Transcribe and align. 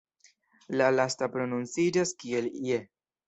La 0.81 0.87
lasta 0.99 1.27
prononciĝas 1.35 2.15
kiel 2.25 2.49
"je". 2.71 2.81